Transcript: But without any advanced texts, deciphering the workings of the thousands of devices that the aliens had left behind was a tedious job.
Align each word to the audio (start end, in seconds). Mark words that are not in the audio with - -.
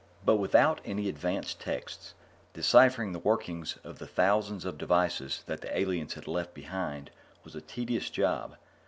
But 0.25 0.37
without 0.37 0.81
any 0.83 1.07
advanced 1.07 1.59
texts, 1.59 2.15
deciphering 2.55 3.11
the 3.11 3.19
workings 3.19 3.77
of 3.83 3.99
the 3.99 4.07
thousands 4.07 4.65
of 4.65 4.79
devices 4.79 5.43
that 5.45 5.61
the 5.61 5.77
aliens 5.77 6.15
had 6.15 6.27
left 6.27 6.55
behind 6.55 7.11
was 7.43 7.53
a 7.53 7.61
tedious 7.61 8.09
job. 8.09 8.57